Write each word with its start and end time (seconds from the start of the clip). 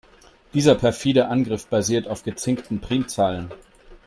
Dieser 0.55 0.73
perfide 0.73 1.27
Angriff 1.27 1.67
basiert 1.67 2.07
auf 2.07 2.23
gezinkten 2.23 2.79
Primzahlen. 2.81 3.51